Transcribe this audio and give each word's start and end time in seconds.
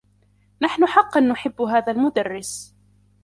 نحن 0.61 0.85
حقّا 0.87 1.19
نحبّ 1.19 1.61
هذا 1.61 1.91
المدرّس. 1.91 2.75